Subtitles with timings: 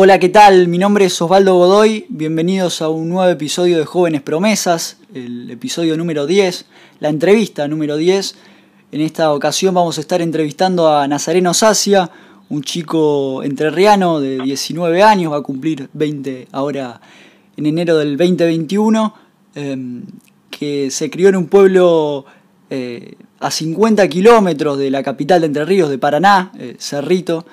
[0.00, 0.68] Hola, ¿qué tal?
[0.68, 2.06] Mi nombre es Osvaldo Godoy.
[2.08, 6.66] Bienvenidos a un nuevo episodio de Jóvenes Promesas, el episodio número 10,
[7.00, 8.36] la entrevista número 10.
[8.92, 12.12] En esta ocasión vamos a estar entrevistando a Nazareno Sacia,
[12.48, 17.00] un chico entrerriano de 19 años, va a cumplir 20 ahora
[17.56, 19.14] en enero del 2021,
[19.56, 20.04] em,
[20.48, 22.24] que se crió en un pueblo
[22.70, 27.44] eh, a 50 kilómetros de la capital de Entre Ríos, de Paraná, eh, Cerrito.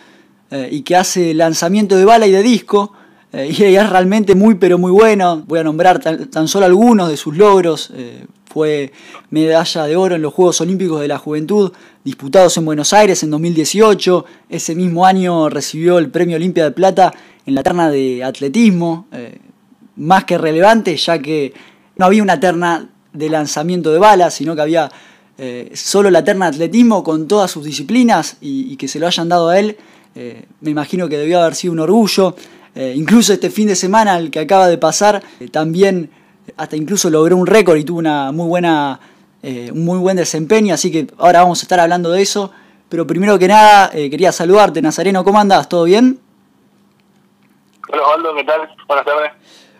[0.55, 2.93] Eh, y que hace lanzamiento de bala y de disco.
[3.33, 5.43] Eh, y es realmente muy pero muy bueno.
[5.47, 7.91] Voy a nombrar tan, solo algunos de sus logros.
[7.93, 8.93] Eh, fue
[9.31, 11.73] medalla de oro en los Juegos Olímpicos de la Juventud
[12.05, 14.23] disputados en Buenos Aires en 2018.
[14.47, 17.13] Ese mismo año recibió el Premio Olimpia de Plata
[17.45, 19.07] en la terna de atletismo.
[19.97, 21.53] más que relevante ya que
[21.97, 24.89] no había una terna de lanzamiento de balas, sino que había
[25.73, 29.49] solo la terna de atletismo con todas sus disciplinas y que se lo hayan dado
[29.49, 29.77] a él
[30.15, 32.35] eh, me imagino que debió haber sido un orgullo.
[32.73, 36.09] Eh, incluso este fin de semana, el que acaba de pasar, eh, también
[36.57, 38.99] hasta incluso logró un récord y tuvo una muy buena,
[39.43, 40.73] un muy buen desempeño.
[40.73, 42.51] Así que ahora vamos a estar hablando de eso.
[42.87, 45.23] Pero primero que nada, quería saludarte, Nazareno.
[45.23, 45.67] ¿Cómo andás?
[45.67, 46.19] ¿Todo bien?
[47.91, 48.61] Hola, Osvaldo, ¿qué tal?
[48.87, 49.31] Buenas tardes.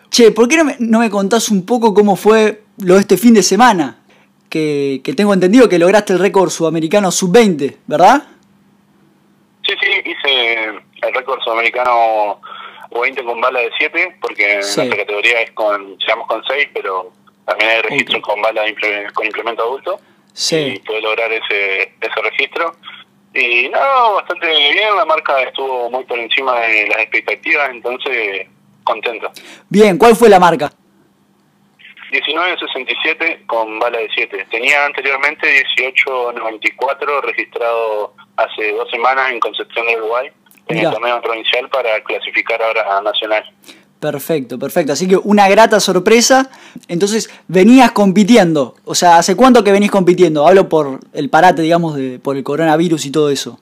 [0.10, 3.44] Che, ¿por qué no me, contás un poco cómo fue lo de este fin de
[3.44, 4.00] semana?
[4.50, 8.24] Que, que tengo entendido que lograste el récord sudamericano sub-20, ¿verdad?
[9.66, 10.66] Sí, sí, hice
[11.02, 12.40] el récord sudamericano
[12.92, 17.12] 20 con bala de 7, porque en nuestra categoría es con, llegamos con 6, pero
[17.46, 18.64] también hay registro con bala
[19.14, 20.00] con implemento adulto.
[20.34, 20.76] Sí.
[20.76, 22.76] Y pude lograr ese, ese registro.
[23.34, 28.48] Y no, bastante bien, la marca estuvo muy por encima de las expectativas, entonces
[28.84, 29.32] contento.
[29.68, 30.72] Bien, ¿cuál fue la marca?
[32.22, 34.48] 19.67 con bala de 7.
[34.50, 40.30] Tenía anteriormente 18.94 registrado hace dos semanas en Concepción de Uruguay,
[40.68, 43.44] en el torneo provincial para clasificar ahora a Nacional.
[44.00, 44.94] Perfecto, perfecto.
[44.94, 46.50] Así que una grata sorpresa.
[46.88, 48.76] Entonces, venías compitiendo.
[48.86, 50.48] O sea, ¿hace cuánto que venís compitiendo?
[50.48, 53.60] Hablo por el parate, digamos, de, por el coronavirus y todo eso.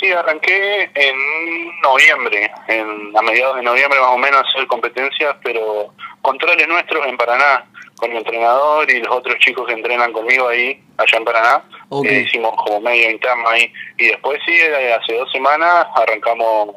[0.00, 5.92] Sí, arranqué en noviembre, en, a mediados de noviembre más o menos hacer competencias, pero
[6.22, 7.66] controles nuestros en Paraná,
[7.96, 11.62] con mi entrenador y los otros chicos que entrenan conmigo ahí, allá en Paraná.
[12.04, 13.70] Eh, hicimos como medio interno ahí.
[13.98, 16.76] Y después sí, eh, hace dos semanas arrancamos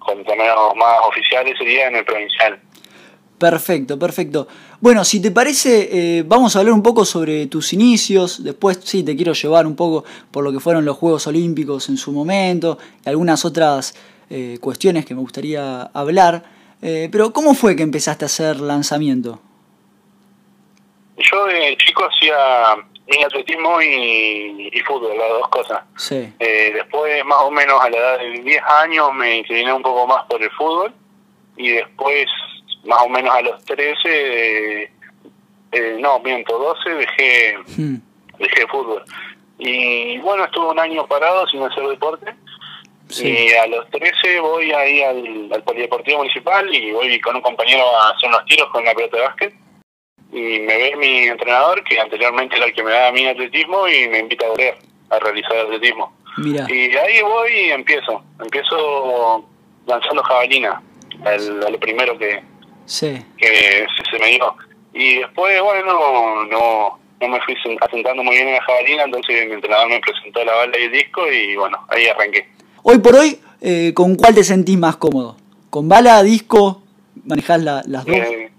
[0.00, 2.60] con torneos más oficiales, sería en el provincial.
[3.38, 4.48] Perfecto, perfecto.
[4.80, 8.42] Bueno, si te parece, eh, vamos a hablar un poco sobre tus inicios.
[8.42, 11.96] Después sí, te quiero llevar un poco por lo que fueron los Juegos Olímpicos en
[11.96, 13.94] su momento y algunas otras
[14.60, 16.42] cuestiones que me gustaría hablar.
[16.80, 19.40] pero ¿cómo fue que empezaste a hacer lanzamiento?
[21.18, 22.76] Yo de chico hacía
[23.08, 25.82] mini atletismo y, fútbol, las dos cosas.
[25.96, 26.32] Sí.
[26.38, 30.06] Eh, después, más o menos a la edad de 10 años, me incliné un poco
[30.06, 30.92] más por el fútbol.
[31.56, 32.26] Y después,
[32.84, 34.82] más o menos a los 13,
[35.72, 37.96] eh, no, miento, 12, dejé, hmm.
[38.38, 39.04] dejé fútbol.
[39.58, 42.34] Y bueno, estuve un año parado sin hacer deporte.
[43.10, 47.82] Y a los 13 voy ahí al, al Polideportivo Municipal y voy con un compañero
[47.98, 49.54] a hacer unos tiros con la pelota de básquet
[50.32, 54.08] y me ve mi entrenador, que anteriormente era el que me daba mi atletismo, y
[54.08, 54.78] me invita a volver
[55.10, 56.12] a realizar atletismo.
[56.36, 58.22] Y ahí voy y empiezo.
[58.40, 59.44] Empiezo
[59.86, 60.82] lanzando jabalina,
[61.70, 62.42] lo primero que,
[62.88, 64.54] que se, me dio.
[64.94, 65.94] Y después, bueno,
[66.46, 70.44] no, no me fui asentando muy bien en la jabalina, entonces mi entrenador me presentó
[70.44, 72.48] la bala y el disco y bueno, ahí arranqué.
[72.82, 75.36] Hoy por hoy, eh, ¿con cuál te sentís más cómodo?
[75.70, 76.82] ¿Con bala, disco?
[77.24, 78.16] ¿Manejás la, las dos?
[78.16, 78.50] Eh,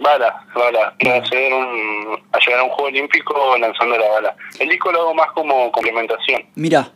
[0.00, 0.94] Bala, bala.
[0.98, 4.36] Para acceder un, a llegar a un juego olímpico lanzando la bala.
[4.58, 6.42] El disco lo hago más como complementación.
[6.54, 6.90] Mira.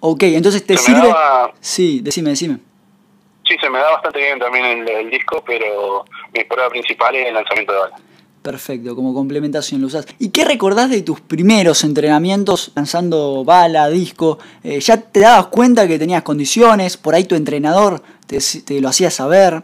[0.00, 1.14] Ok, entonces te sirve.
[1.60, 2.58] Sí, decime, decime.
[3.52, 7.34] Sí, se me da bastante bien también el, disco, pero mi prueba principal es el
[7.34, 7.96] lanzamiento de bala.
[8.42, 10.06] Perfecto, como complementación lo usás.
[10.18, 14.38] ¿Y qué recordás de tus primeros entrenamientos lanzando bala, disco?
[14.64, 16.96] Eh, ¿Ya te dabas cuenta que tenías condiciones?
[16.96, 19.62] ¿Por ahí tu entrenador te, te lo hacía saber?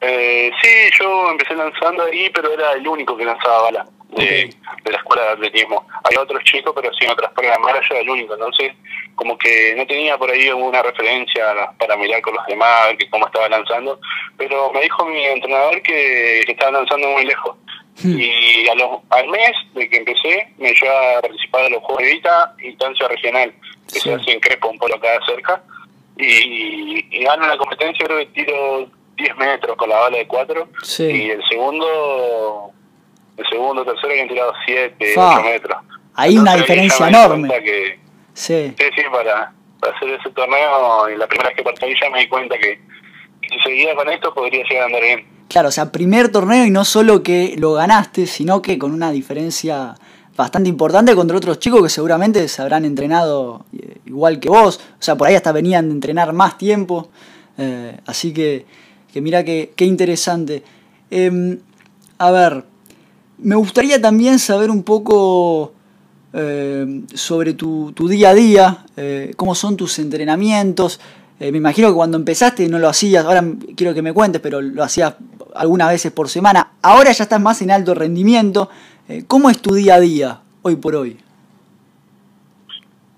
[0.00, 0.68] Eh, sí,
[1.00, 3.86] yo empecé lanzando ahí, pero era el único que lanzaba bala
[4.16, 4.54] de,
[4.84, 5.86] la escuela de atletismo.
[6.04, 8.34] Hay otros chicos, pero sí en otras pruebas malas yo era el único.
[8.34, 8.72] Entonces,
[9.14, 11.44] como que no tenía por ahí alguna referencia
[11.78, 14.00] para mirar con los demás, que cómo estaba lanzando.
[14.36, 17.56] Pero me dijo mi entrenador que, estaba lanzando muy lejos.
[18.02, 18.18] Hmm.
[18.18, 22.02] Y a los, al mes de que empecé, me llevó a participar de los Juegos
[22.04, 23.52] de Vita, instancia regional,
[23.92, 25.62] que se hace en Crespo, un pueblo acá cerca.
[26.16, 28.90] Y, y gano la competencia, creo que tiro
[29.20, 30.68] 10 metros con la bala de 4.
[30.98, 32.72] Y el segundo,
[33.40, 35.78] el segundo, tercero habían tirado 7, 8 metros.
[36.14, 37.48] Hay una diferencia enorme.
[38.34, 38.74] sí.
[38.76, 42.28] sí, para, para hacer ese torneo y la primera vez que partí ya me di
[42.28, 42.80] cuenta que,
[43.48, 45.26] si seguía con esto podría llegar a andar bien.
[45.48, 49.10] Claro, o sea, primer torneo y no solo que lo ganaste, sino que con una
[49.10, 49.94] diferencia
[50.36, 55.02] bastante importante contra otros chicos que seguramente se habrán entrenado eh, igual que vos, o
[55.02, 57.10] sea, por ahí hasta venían de entrenar más tiempo,
[57.58, 58.64] eh, así que,
[59.12, 60.62] que mira qué interesante.
[61.10, 61.58] Em,
[62.18, 62.64] a ver,
[63.42, 65.72] me gustaría también saber un poco
[66.32, 71.00] eh, sobre tu, día a día, eh, cómo son tus entrenamientos.
[71.38, 73.42] Eh, me imagino que cuando empezaste no lo hacías, ahora
[73.76, 75.14] quiero que me cuentes, pero lo hacías
[75.54, 76.72] algunas veces por semana.
[76.82, 78.70] Ahora ya estás más en alto rendimiento.
[79.26, 81.18] ¿Cómo es tu día a día hoy por hoy?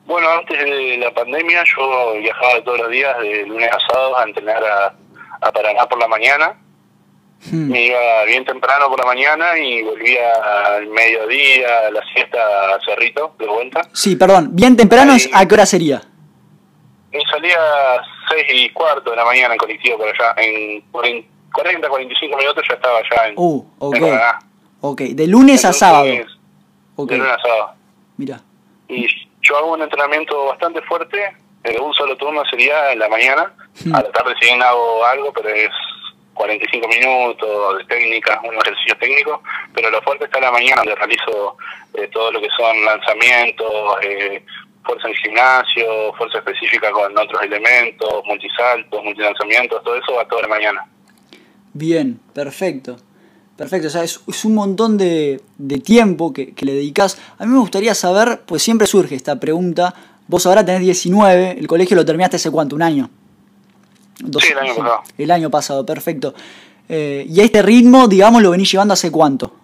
[0.06, 4.24] Bueno, antes de la pandemia yo viajaba todos los días de lunes a sábado a
[4.24, 4.94] entrenar a,
[5.42, 6.61] a Paraná por la mañana.
[7.50, 10.32] Me iba bien temprano por la mañana y volvía
[10.76, 12.38] al mediodía, a la siesta
[12.74, 13.82] a Cerrito, de vuelta.
[13.92, 16.02] Sí, perdón, bien temprano, ¿a qué hora sería?
[17.12, 20.34] Y salía a 6 y cuarto de la mañana en colectivo por allá.
[20.36, 24.02] En 40, 45 minutos ya estaba allá en, uh, okay.
[24.80, 26.04] Ok, de lunes a sábado.
[26.04, 26.26] De
[26.96, 27.72] lunes a sábado.
[28.16, 28.40] Mira.
[28.88, 29.06] Y
[29.42, 31.36] yo hago un entrenamiento bastante fuerte.
[31.64, 33.52] En un solo turno sería en la mañana.
[33.84, 33.94] Hmm.
[33.94, 35.70] A la tarde si bien hago algo, pero es
[36.34, 39.42] 45 minutos de técnica, un ejercicio técnico,
[39.74, 41.56] pero lo fuerte está en la mañana, donde realizo
[41.94, 44.44] eh, todo lo que son lanzamientos, eh,
[44.84, 50.48] fuerza en gimnasio, fuerza específica con otros elementos, multisaltos, multilanzamientos, todo eso va toda la
[50.48, 50.86] mañana.
[51.72, 52.96] Bien, perfecto.
[53.56, 57.20] Perfecto, o sea, es, un montón de, de tiempo que, que, le dedicas.
[57.38, 59.94] A mí me gustaría saber, pues siempre surge esta pregunta,
[60.26, 63.10] vos ahora tenés 19, el colegio lo terminaste hace cuánto, un año
[64.16, 65.02] sí, el año pasado.
[65.18, 66.34] El año pasado, perfecto.
[66.88, 69.54] Eh, ¿Y a este ritmo, digamos, lo venís llevando hace cuánto?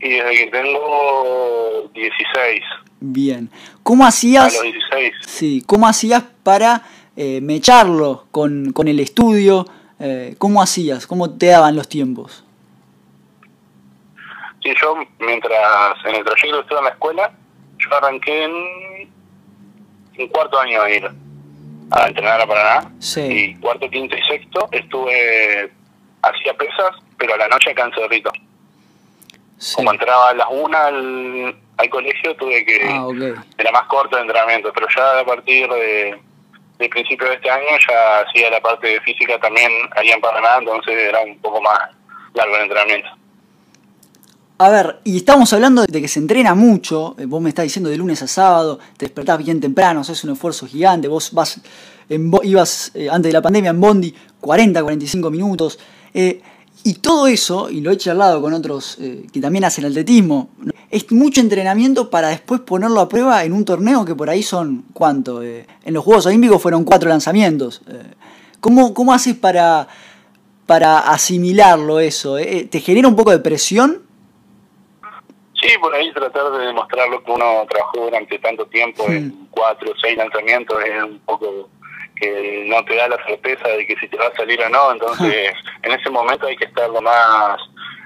[0.00, 2.62] Y desde que tengo 16.
[3.00, 3.50] Bien.
[3.82, 4.52] ¿Cómo hacías?
[4.52, 5.14] A los 16.
[5.26, 6.82] Sí, ¿cómo hacías para
[7.16, 9.66] eh, mecharlo con, con, el estudio?
[9.98, 11.06] Eh, ¿Cómo hacías?
[11.06, 12.44] ¿Cómo te daban los tiempos?
[14.62, 17.32] Sí, yo mientras en el trayecto estuve en la escuela,
[17.78, 19.12] yo arranqué en,
[20.14, 21.10] en cuarto año de ir
[21.90, 22.92] a entrenar a Paraná.
[23.16, 25.70] Y cuarto, quinto y sexto estuve,
[26.22, 28.30] hacía pesas, pero a la noche acá en Cerrito.
[29.74, 32.80] Como entraba a las una al, colegio, tuve que.
[32.88, 33.06] Ah,
[33.58, 36.18] Era más corto el entrenamiento, pero ya a partir de,
[36.78, 40.56] de principio de este año ya hacía la parte de física también allá en Paraná,
[40.58, 41.78] entonces era un poco más
[42.34, 43.19] largo el entrenamiento.
[44.62, 47.88] A ver, y estamos hablando de que se entrena mucho, eh, vos me estás diciendo
[47.88, 51.58] de lunes a sábado, te despertás bien temprano, haces un esfuerzo gigante, vos vas
[52.10, 55.78] en, ibas eh, antes de la pandemia en Bondi 40, 45 minutos,
[56.12, 56.42] eh,
[56.84, 58.98] y todo eso, y lo he charlado con otros
[59.32, 60.50] que también hacen atletismo,
[60.90, 64.84] es mucho entrenamiento para después ponerlo a prueba en un torneo que por ahí son,
[64.92, 65.42] ¿cuánto?
[65.42, 67.80] en los Juegos Olímpicos fueron cuatro lanzamientos.
[68.60, 69.88] ¿cómo, ¿Cómo haces para,
[70.66, 72.36] para asimilarlo eso?
[72.36, 74.09] ¿Te genera un poco de presión?
[75.60, 79.90] Sí, por ahí tratar de demostrar lo que uno trabajó durante tanto tiempo en cuatro
[79.92, 81.68] o seis lanzamientos es un poco
[82.16, 84.92] que no te da la certeza de que si te va a salir o no,
[84.92, 85.52] entonces
[85.82, 87.60] en ese momento hay que estar lo más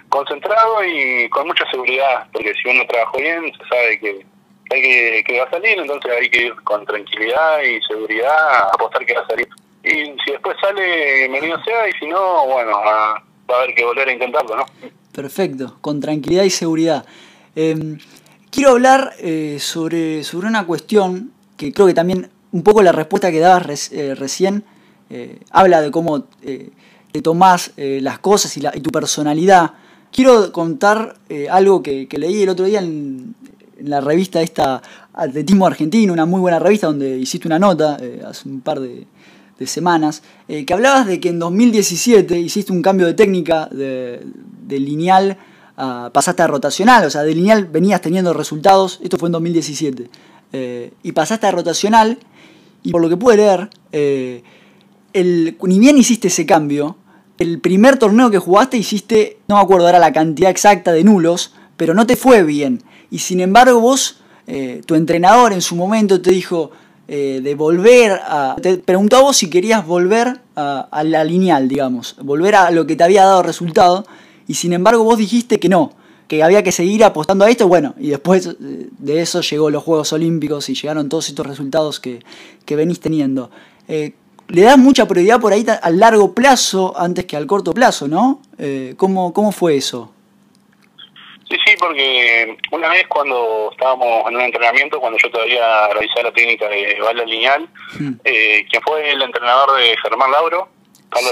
[0.09, 4.27] concentrado y con mucha seguridad, porque si uno trabajó bien, se sabe que,
[4.71, 8.71] hay que, que va a salir, entonces hay que ir con tranquilidad y seguridad a
[8.75, 9.49] apostar que va a salir.
[9.83, 14.09] Y si después sale, bienvenido sea, y si no, bueno, va a haber que volver
[14.09, 14.65] a intentarlo, ¿no?
[15.13, 17.05] Perfecto, con tranquilidad y seguridad.
[17.57, 17.99] Em,
[18.51, 23.31] quiero hablar eh, sobre, sobre una cuestión que creo que también un poco la respuesta
[23.31, 24.65] que dabas eh, recién
[25.11, 29.73] eh, habla de cómo te tomás las cosas y, la, y, tu personalidad.
[30.11, 31.17] Quiero contar
[31.51, 33.35] algo que, leí el otro día en,
[33.81, 34.81] la revista esta
[35.13, 39.07] Atletismo Argentino, una muy buena revista donde hiciste una nota hace un par de,
[39.67, 44.21] semanas, que hablabas de que en 2017 hiciste un cambio de técnica de,
[44.67, 45.39] de lineal
[45.77, 50.09] pasaste a rotacional, o sea, de lineal venías teniendo resultados, esto fue en 2017,
[50.53, 52.19] eh, y pasaste a rotacional,
[52.83, 54.43] y por lo que pude leer, eh,
[55.13, 56.97] el, ni bien hiciste ese cambio,
[57.39, 61.55] el primer torneo que jugaste hiciste, no me acuerdo ahora la cantidad exacta de nulos,
[61.77, 62.83] pero no te fue bien.
[63.11, 66.71] Y sin embargo vos, eh, tu entrenador en su momento te dijo
[67.07, 68.57] de volver a...
[68.63, 72.87] Te preguntó a vos si querías volver a, a, la lineal, digamos, volver a lo
[72.87, 74.07] que te había dado resultado
[74.47, 75.93] y sin embargo vos dijiste que no,
[76.29, 79.83] que había que seguir apostando a esto, bueno, y después eh, de eso llegó los
[79.83, 82.21] Juegos Olímpicos y llegaron todos estos resultados que,
[82.69, 83.51] venís teniendo.
[83.89, 84.13] Eh,
[84.49, 88.43] le das mucha prioridad por ahí al largo plazo antes que al corto plazo, ¿no?
[88.59, 90.13] Eh, ¿cómo, ¿Cómo fue eso?
[91.49, 96.25] Sí, Sí, sí, porque una vez cuando estábamos en un entrenamiento, cuando yo todavía realizaba
[96.25, 98.13] la técnica de bala lineal, hmm.
[98.25, 100.69] eh, quien fue el entrenador de Germán Lauro,
[101.15, 101.31] Carlos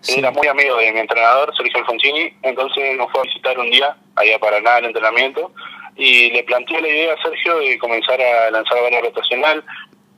[0.00, 3.68] sí, era muy amigo de mi entrenador, Sergio Alfonsini, entonces nos fue a visitar un
[3.68, 5.50] día allá para nada el entrenamiento
[5.96, 9.64] y le planteé la idea a Sergio de comenzar a lanzar bala rotacional.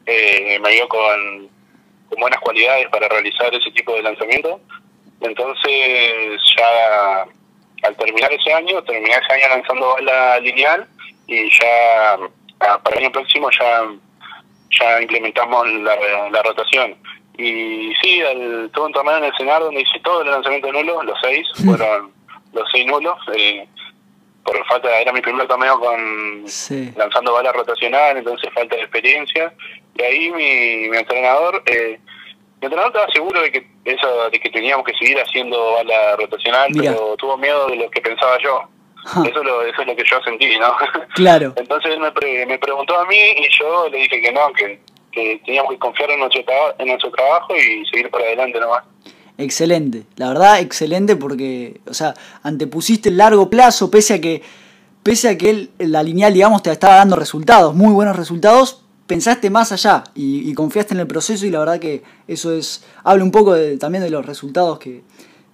[0.05, 1.49] Eh, me dio con,
[2.11, 4.61] con buenas cualidades para realizar ese tipo de lanzamiento.
[5.23, 7.27] Entonces ya
[7.83, 10.87] al terminar ese año, terminé ese año lanzando bala lineal
[11.27, 12.19] y ya
[12.59, 13.83] para el año próximo ya
[14.79, 16.97] ya implementamos la, la rotación.
[17.39, 21.03] Y sí, el, tuve un torneo en el CENAR donde hice todo el lanzamiento nulo,
[21.03, 22.13] los seis, fueron
[22.53, 23.17] los seis nulos.
[23.35, 23.67] Eh,
[24.43, 26.45] por falta, era mi primer torneo con
[26.97, 29.53] lanzando bala rotacional, entonces falta de experiencia.
[29.97, 31.99] Y ahí mi, mi entrenador, eh,
[32.61, 36.71] mi entrenador estaba seguro de que eso de que teníamos que seguir haciendo bala rotacional,
[36.75, 38.63] pero tuvo miedo de lo que pensaba yo.
[39.25, 40.75] Eso, lo, eso es lo que yo sentí, ¿no?
[41.15, 41.53] Claro.
[41.57, 44.81] Entonces él me, me preguntó a mí y yo le dije que no, que,
[45.17, 48.85] que teníamos que confiar en nuestro, trabajo y seguir para adelante nomás.
[49.39, 54.43] Excelente, la verdad excelente porque, o sea, antepusiste el largo plazo, pese a que,
[55.03, 59.73] pese a que la lineal, digamos, te estaba dando resultados, muy buenos resultados, pensaste más
[59.73, 63.55] allá y, confiaste en el proceso y la verdad que eso es, habla un poco
[63.79, 65.03] también de los resultados que,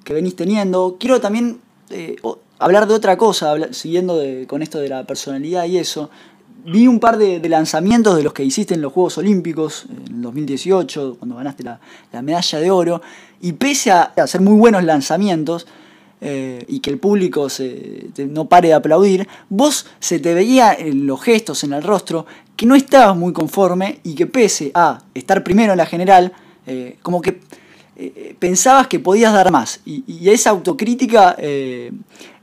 [0.04, 0.96] que venís teniendo.
[0.98, 2.16] Quiero también eh,
[2.58, 6.10] hablar de otra cosa, siguiendo con esto de la personalidad y eso.
[6.64, 11.16] Vi un par de, lanzamientos de los que hiciste en los Juegos Olímpicos, en 2018,
[11.18, 13.02] cuando ganaste la, medalla de oro,
[13.40, 15.66] y pese a hacer muy buenos lanzamientos,
[16.24, 21.04] eh, y que el público se, no pare de aplaudir, vos se te veía en
[21.04, 25.42] los gestos, en el rostro, que no estabas muy conforme y que pese a estar
[25.42, 26.32] primero en la general,
[26.68, 27.40] eh, como que
[27.96, 29.80] eh, pensabas que podías dar más.
[29.84, 31.36] Y, esa autocrítica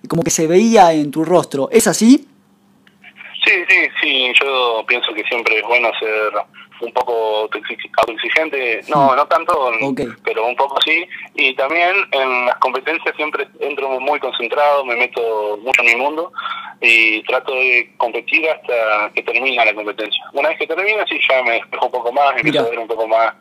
[0.10, 1.70] como que se veía en tu rostro.
[1.72, 2.28] ¿Es así?
[3.46, 4.34] Sí, sí, sí.
[4.42, 6.34] Yo pienso que siempre es bueno ser
[6.82, 7.50] un poco
[7.98, 9.72] autoexigente, no, no tanto,
[10.24, 11.06] pero un poco sí.
[11.36, 16.32] Y también en las competencias siempre entro muy concentrado, me meto mucho en mi mundo
[16.82, 20.24] y trato de competir hasta que termina la competencia.
[20.34, 22.88] Una vez que termina, sí, ya me despejo un poco más, empiezo a ver un
[22.88, 23.34] poco más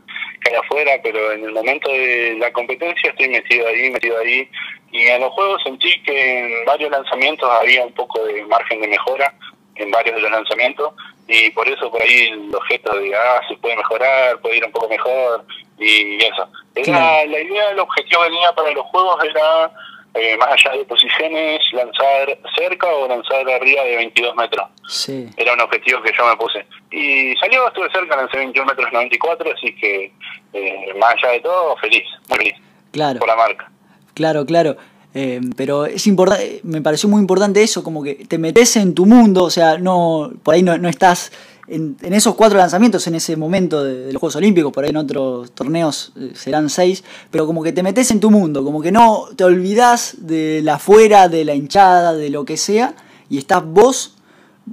[0.43, 4.49] que hay afuera, pero en el momento de la competencia estoy metido ahí, metido ahí.
[4.91, 8.89] Y en los juegos sentí que en varios lanzamientos había un poco de margen de
[8.89, 9.33] mejora
[9.79, 10.93] en varios de los lanzamientos
[11.27, 14.73] y por eso por ahí los gestos de, ah, se puede mejorar, puede ir un
[14.73, 15.45] poco mejor
[15.79, 16.49] y eso.
[16.75, 19.71] Era, La idea, el objetivo que tenía para los juegos era,
[20.15, 24.69] eh, más allá de posiciones, lanzar cerca o lanzar arriba de 22 metros.
[24.89, 25.29] Sí.
[25.37, 26.65] Era un objetivo que yo me puse.
[26.91, 30.13] Y salió, estuve cerca, lancé 21 metros 94, así que
[30.55, 32.55] eh, más allá de todo, feliz, muy feliz.
[32.93, 33.19] Claro.
[33.19, 33.71] Por la marca.
[34.15, 34.77] Claro, claro.
[35.15, 39.07] Eh, pero es importante, me pareció muy importante eso, como que te metes en tu
[39.07, 41.33] mundo, o sea, no por ahí no, no estás
[41.67, 45.51] en, esos cuatro lanzamientos en ese momento de, los Juegos Olímpicos, por ahí en otros
[45.53, 49.29] torneos eh, serán seis, pero como que te metes en tu mundo, como que no
[49.35, 52.95] te olvidas de la fuera, de la hinchada, de lo que sea,
[53.31, 54.15] y estás vos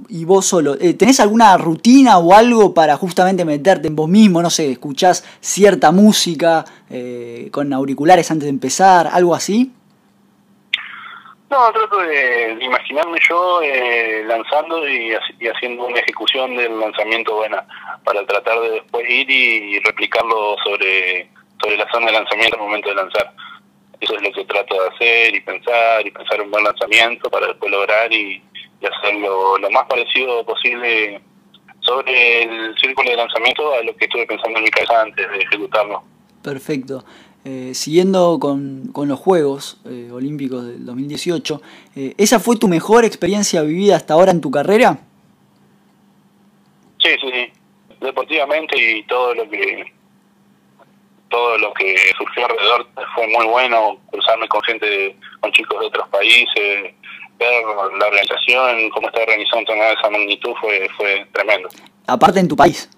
[0.08, 0.76] y vos solo.
[0.78, 4.42] Eh, ¿Tenés alguna rutina o algo para justamente meterte en vos mismo?
[4.42, 6.66] No sé, escuchás cierta música
[7.50, 9.72] con auriculares antes de empezar, algo así.
[11.48, 17.64] No, trato de, imaginarme yo eh, lanzando y, haciendo una ejecución del lanzamiento buena
[18.04, 22.88] para tratar de después ir y, replicarlo sobre, sobre la zona de lanzamiento al momento
[22.88, 23.32] de lanzar.
[24.00, 27.46] Eso es lo que trato de hacer y pensar y pensar un buen lanzamiento para
[27.46, 28.42] después lograr y,
[28.86, 31.20] hacerlo lo más parecido posible
[31.80, 35.38] sobre el círculo de lanzamiento a lo que estuve pensando en mi cabeza antes de
[35.38, 36.02] ejecutarlo.
[36.42, 37.04] Perfecto.
[37.48, 41.62] Eh, siguiendo con, con, los Juegos eh, Olímpicos del 2018,
[41.94, 44.98] eh, ¿esa fue tu mejor experiencia vivida hasta ahora en tu carrera?
[46.98, 47.52] Sí, sí, sí.
[48.00, 49.92] Deportivamente y todo lo que
[51.28, 56.08] todo lo que surgió alrededor fue muy bueno, cruzarme con gente, con chicos de otros
[56.08, 56.94] países,
[57.38, 57.64] ver
[57.96, 61.68] la organización, cómo está organizado un torneo de esa magnitud fue, fue tremendo.
[62.08, 62.90] Aparte en tu país.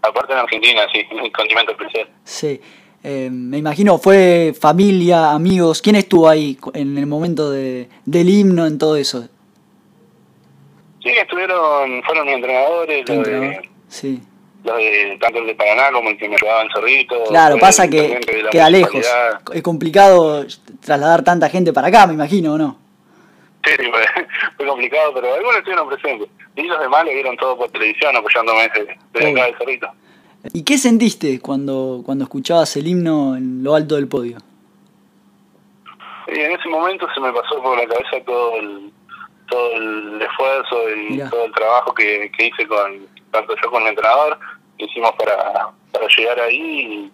[0.00, 2.08] Aparte en Argentina, sí, en el continente especial.
[2.24, 2.62] Sí.
[3.08, 5.80] Eh, me imagino, fue familia, amigos.
[5.80, 9.28] ¿Quién estuvo ahí en el momento de, del himno, en todo eso?
[11.00, 14.20] Sí, estuvieron, fueron mis entrenadores, los de, sí.
[14.64, 17.22] los de, tanto el de Paraná como el que me llevaba en Cerrito.
[17.28, 18.18] Claro, pasa que
[18.50, 19.06] queda lejos.
[19.54, 20.44] Es complicado
[20.84, 22.76] trasladar tanta gente para acá, me imagino, ¿o no?
[23.64, 24.04] Sí, fue,
[24.56, 26.28] fue complicado, pero algunos estuvieron presentes.
[26.56, 29.92] Y los demás lo vieron todo por televisión apoyándome desde, desde acá de Cerrito.
[30.52, 34.38] ¿Y qué sentiste cuando, cuando escuchabas el himno en lo alto del podio?
[36.28, 38.92] Y en ese momento se me pasó por la cabeza todo el,
[39.48, 43.88] todo el esfuerzo y todo el trabajo que, que hice con tanto yo con el
[43.90, 44.38] entrenador,
[44.78, 47.10] hicimos para, para llegar ahí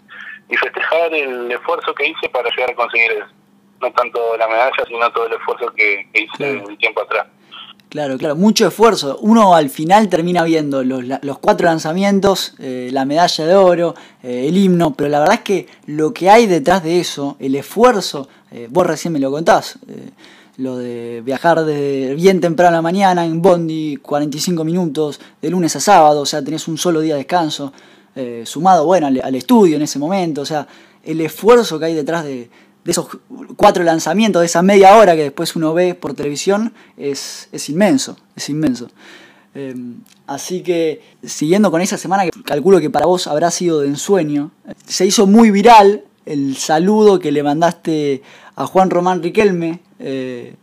[0.49, 3.27] y, festejar el esfuerzo que hice para llegar a conseguir eso.
[3.81, 7.27] No tanto la medalla, sino todo el esfuerzo que, hice un tiempo atrás.
[7.93, 9.19] Claro, claro, mucho esfuerzo.
[9.21, 14.57] Uno al final termina viendo los, cuatro lanzamientos, eh, la medalla de oro, eh, el
[14.57, 18.67] himno, pero la verdad es que lo que hay detrás de eso, el esfuerzo, eh,
[18.71, 19.79] vos recién me lo contás,
[20.57, 25.77] lo de viajar de bien temprano a la mañana en Bondi, 45 minutos, de lunes
[25.77, 27.75] a sábado, o sea, tenés un solo día de descanso,
[28.45, 30.67] sumado, bueno, al, estudio en ese momento, o sea,
[31.05, 32.49] el esfuerzo que hay detrás de,
[32.85, 33.07] esos
[33.57, 38.17] cuatro lanzamientos, de esa media hora que después uno ve por televisión, es, es inmenso,
[38.37, 38.89] es inmenso.
[39.55, 39.75] Eh,
[40.27, 44.51] así que, siguiendo con esa semana que calculo que para vos habrá sido de ensueño,
[44.87, 48.23] se hizo muy viral el saludo que le mandaste
[48.57, 49.81] a Juan Román Riquelme.
[49.99, 50.55] Eh,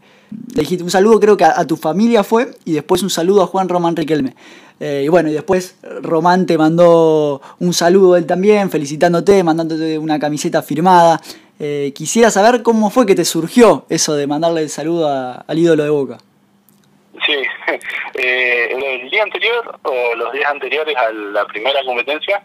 [0.53, 3.47] le dijiste un saludo creo que a, tu familia fue y después un saludo a
[3.47, 4.35] Juan Román Riquelme.
[4.79, 10.19] Eh, y bueno, y después Román te mandó un saludo él también, felicitándote, mandándote una
[10.19, 11.19] camiseta firmada.
[11.59, 15.07] Eh, quisiera saber cómo fue que te surgió eso de mandarle el saludo
[15.45, 16.17] al ídolo de Boca.
[17.25, 17.43] Sí,
[18.13, 22.41] el día anterior o los días anteriores a la primera competencia,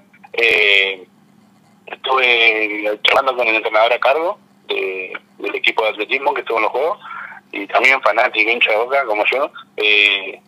[1.87, 6.73] estuve charlando con el entrenador a cargo del equipo de atletismo que estuvo en los
[6.73, 6.99] juegos
[7.53, 9.51] y también fanático, hincha de boca como yo.
[9.77, 10.41] Eh,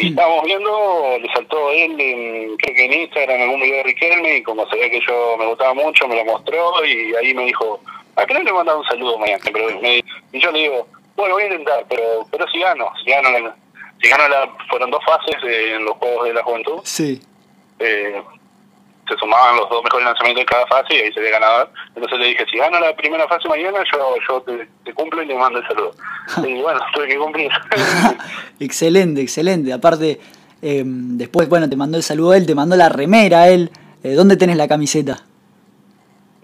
[0.00, 4.36] y estábamos viendo, le saltó él, en, creo que en Instagram, algún video de Riquelme,
[4.36, 7.80] y como sabía que yo me gustaba mucho, me lo mostró y ahí me dijo,
[8.16, 9.42] ¿a qué no le mandaba un saludo mañana?
[9.44, 10.86] Pero y yo le digo,
[11.16, 13.54] bueno, voy a intentar, pero pero si gano, si gano,
[14.02, 16.80] si gano la, fueron dos fases en los Juegos de la Juventud.
[16.84, 17.22] Sí.
[17.78, 18.22] Eh,
[19.08, 21.70] se sumaban los dos mejores lanzamientos de cada fase y ahí se ve ganador.
[21.94, 24.44] Entonces le dije, si gano la primera fase mañana, yo, yo
[24.84, 25.92] te, cumplo y le mando el saludo.
[26.48, 27.50] y bueno, tuve que cumplir.
[28.60, 29.72] excelente, excelente.
[29.72, 30.20] Aparte,
[30.62, 33.70] eh, después, bueno, te mandó el saludo él, te mandó la remera él.
[34.02, 35.22] Eh, ¿Dónde tenés la camiseta?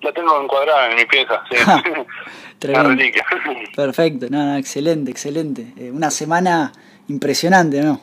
[0.00, 1.56] La tengo encuadrada en mi pieza, sí.
[3.76, 5.72] Perfecto, no, no, excelente, excelente.
[5.76, 6.72] Eh, una semana
[7.08, 8.00] impresionante, ¿no?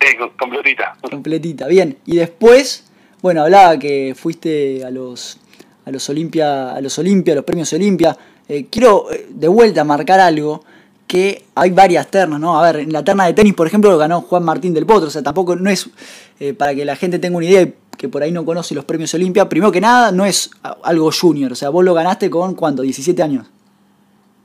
[0.00, 0.96] Sí, completita.
[1.00, 1.98] Completita, bien.
[2.06, 2.89] Y después
[3.22, 5.38] bueno, hablaba que fuiste a los
[5.84, 8.16] a los Olimpia, a los Olimpia, a los premios Olimpia.
[8.48, 10.64] Eh, quiero eh, de vuelta marcar algo
[11.06, 12.58] que hay varias ternas, ¿no?
[12.58, 15.08] A ver, en la terna de tenis, por ejemplo, lo ganó Juan Martín del Potro,
[15.08, 15.90] o sea, tampoco no es
[16.38, 19.12] eh, para que la gente tenga una idea que por ahí no conoce los premios
[19.14, 20.50] Olimpia, primero que nada, no es
[20.84, 23.46] algo junior, o sea, vos lo ganaste con cuánto, 17 años.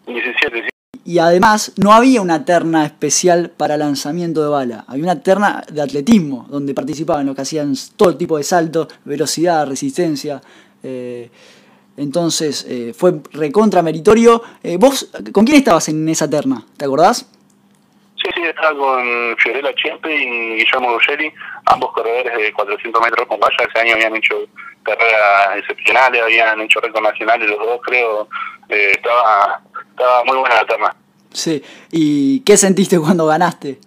[0.08, 0.75] 17, sí
[1.06, 5.80] y además no había una terna especial para lanzamiento de bala, había una terna de
[5.80, 10.42] atletismo, donde participaban los que hacían todo tipo de salto, velocidad, resistencia.
[10.82, 11.30] Eh,
[11.96, 14.42] entonces eh, fue recontra meritorio.
[14.64, 16.66] Eh, ¿Vos con quién estabas en esa terna?
[16.76, 17.30] ¿Te acordás?
[18.16, 21.32] Sí, sí, estaba con Fiorella Chiempe y Guillermo Ruggeri,
[21.68, 23.56] ambos corredores de 400 metros con valla.
[23.70, 24.36] Ese año habían hecho
[24.86, 28.30] carreras excepcionales, habían hecho récords nacionales los dos, creo.
[28.70, 30.96] estaba estaba muy buena la terna.
[31.32, 33.80] Sí, ¿y qué sentiste cuando ganaste?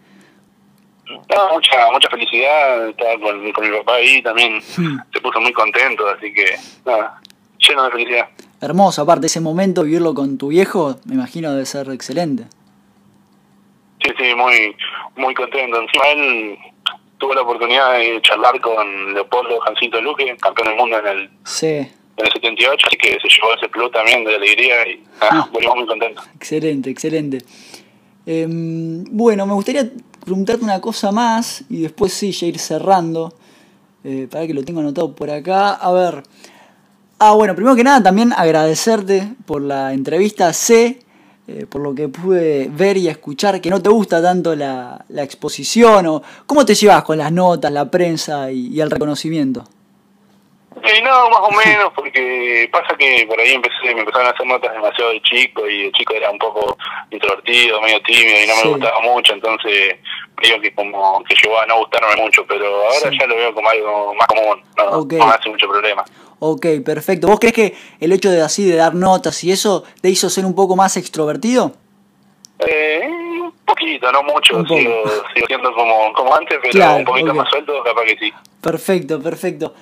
[1.53, 4.99] mucha mucha felicidad, estaba con, mi papá ahí también, hmm.
[5.13, 6.45] se puso muy contento, así que
[6.85, 7.21] nada,
[7.59, 8.29] lleno de felicidad.
[8.61, 12.45] Hermoso, aparte ese momento, vivirlo con tu viejo, me imagino debe ser excelente.
[14.03, 14.77] Sí, sí, muy,
[15.17, 15.81] muy contento.
[15.81, 16.59] Encima él
[17.19, 21.67] tuvo la oportunidad de charlar con Leopoldo Jancito Luque, campeón del mundo en el, sí
[22.19, 25.77] en el 78, así que se llevó ese plus también de alegría y ah, volvimos
[25.77, 26.25] muy contentos.
[26.35, 27.39] Excelente, excelente.
[28.27, 29.89] Em, bueno, me gustaría
[30.25, 33.33] preguntarte una cosa más y después sí, ya ir cerrando.
[34.05, 35.75] Eh, para que lo tengo anotado por acá.
[35.75, 36.23] A ver.
[37.19, 40.53] Ah, bueno, primero que nada también agradecerte por la entrevista.
[40.53, 41.01] Sé,
[41.49, 45.23] eh, por lo que pude ver y escuchar, que no te gusta tanto la, la
[45.23, 49.65] exposición o cómo te llevas con las notas, la prensa y el reconocimiento.
[50.83, 54.47] Eh, no, más o menos, porque pasa que por ahí empecé, me empezaron a hacer
[54.47, 56.77] notas demasiado de chico y el chico era un poco
[57.11, 59.97] introvertido, medio tímido y no me gustaba mucho, entonces
[60.37, 63.69] creo que como que llegó a no gustarme mucho, pero ahora ya lo veo como
[63.69, 66.05] algo más común, no, me hace mucho problema.
[66.41, 67.27] Ok, perfecto.
[67.27, 70.45] ¿Vos crees que el hecho de así, de dar notas y eso, te hizo ser
[70.45, 71.73] un poco más extrovertido?
[72.61, 75.03] Eh, un poquito, no mucho, sigo,
[75.35, 78.33] sigo, siendo como, como antes, pero un poquito más suelto, capaz que sí.
[78.61, 79.75] Perfecto, perfecto.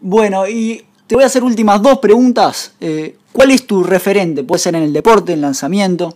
[0.00, 2.76] Bueno, y te voy a hacer últimas dos preguntas.
[2.80, 4.44] Eh, ¿Cuál es tu referente?
[4.44, 6.14] Puede ser en el deporte, en lanzamiento.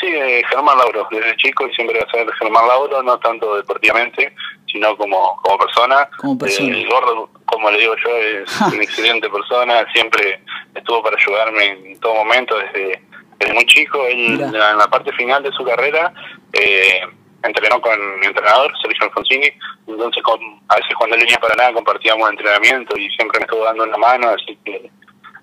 [0.00, 3.56] Sí, eh, Germán Lauro, desde chico y siempre va a ser Germán Lauro, no tanto
[3.56, 4.32] deportivamente,
[4.70, 6.08] sino como, como persona.
[6.16, 6.76] Como persona.
[6.76, 10.40] el gordo, como le digo yo, es una excelente persona, siempre
[10.74, 13.02] estuvo para ayudarme en todo momento, desde
[13.38, 14.04] desde muy chico.
[14.06, 16.12] Él en la parte final de su carrera
[16.52, 17.00] eh,
[17.42, 19.50] entrenó con mi entrenador, Sergio Alfonsini.
[19.86, 23.64] Entonces, con, a veces cuando él venía para nada compartíamos entrenamiento y siempre me estuvo
[23.64, 24.28] dando una mano.
[24.30, 24.90] Así que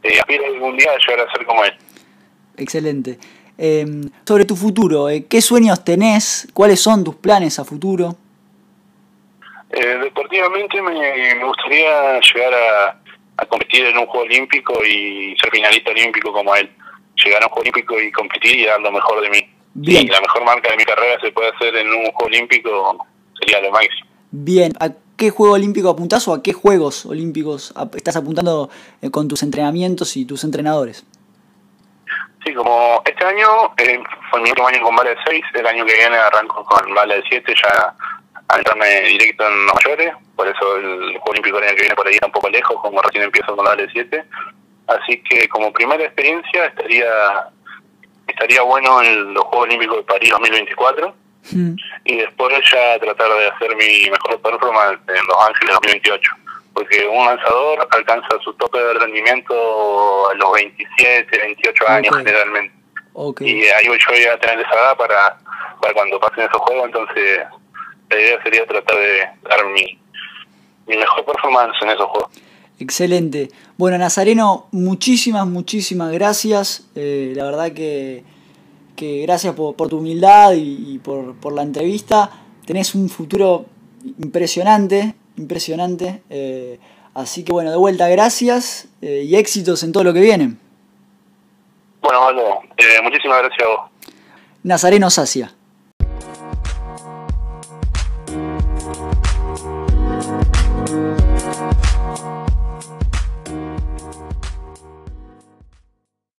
[0.03, 1.73] eh, aspiro algún día a llegar a ser como él.
[2.57, 3.17] Excelente.
[3.57, 6.47] Em, sobre tu futuro, eh, ¿qué sueños tenés?
[6.53, 8.15] ¿Cuáles son tus planes a futuro?
[9.71, 16.31] Eh, deportivamente me, gustaría llegar a, competir en un Juego Olímpico y ser finalista olímpico
[16.31, 16.69] como él.
[17.23, 19.49] Llegar a un Juego Olímpico y competir y dar lo mejor de mí.
[19.77, 20.07] Bien.
[20.07, 23.05] la mejor marca de mi carrera se puede hacer en un Juego Olímpico
[23.39, 24.09] sería lo máximo.
[24.31, 28.69] Bien, ¿a qué Juego Olímpico apuntás o a qué Juegos Olímpicos estás apuntando
[29.01, 31.05] eh, con tus entrenamientos y tus entrenadores?
[32.45, 33.47] Sí, como este año
[33.77, 33.99] eh,
[34.29, 37.15] fue mi último año con Vale de 6, el año que viene arranco con Vale
[37.15, 37.95] de 7, ya
[38.47, 41.95] a entrarme directo en los mayores, por eso el Juego Olímpico el año que viene
[41.95, 44.23] por ahí está un poco lejos, como recién empiezo con la L7.
[44.87, 47.49] Así que como primera experiencia estaría
[48.27, 51.15] estaría bueno en los Juegos Olímpicos de París 2024
[51.51, 51.75] mm.
[52.05, 56.31] y después ya tratar de hacer mi mejor performance en Los Ángeles 2028
[56.75, 62.75] porque un lanzador alcanza su tope de rendimiento a los 27, 28 años generalmente.
[63.39, 65.37] Y ahí yo voy a tener esa edad para,
[65.81, 67.45] para cuando pasen esos juegos, entonces
[68.09, 69.99] la idea sería tratar de dar mi,
[70.87, 72.29] mejor performance en esos juegos.
[72.79, 73.49] Excelente.
[73.77, 76.89] Bueno, Nazareno, muchísimas, muchísimas gracias.
[76.95, 78.23] Eh, la verdad que,
[78.95, 82.29] que gracias por, por tu humildad y, por, por, la entrevista.
[82.65, 83.65] Tenés un futuro
[84.19, 86.21] impresionante, impresionante.
[86.29, 86.79] Eh,
[87.13, 90.55] así que bueno, de vuelta, gracias eh, y éxitos en todo lo que viene.
[92.01, 92.61] Bueno,
[93.03, 93.91] muchísimas gracias a vos.
[94.63, 95.54] Nazareno Sacia.